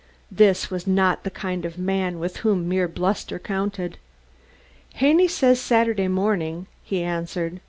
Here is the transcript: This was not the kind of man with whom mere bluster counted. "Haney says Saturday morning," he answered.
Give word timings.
This 0.31 0.71
was 0.71 0.87
not 0.87 1.23
the 1.23 1.29
kind 1.29 1.63
of 1.63 1.77
man 1.77 2.17
with 2.17 2.37
whom 2.37 2.67
mere 2.67 2.87
bluster 2.87 3.37
counted. 3.37 3.99
"Haney 4.95 5.27
says 5.27 5.59
Saturday 5.59 6.07
morning," 6.07 6.65
he 6.83 7.03
answered. 7.03 7.59